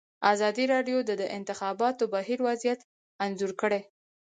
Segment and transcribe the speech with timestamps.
[0.33, 2.79] ازادي راډیو د د انتخاباتو بهیر وضعیت
[3.25, 3.81] انځور کړی.